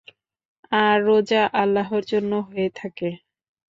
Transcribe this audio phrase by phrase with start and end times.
[0.71, 3.09] আর রোজা আল্লাহর জন্য হয়ে থাকে।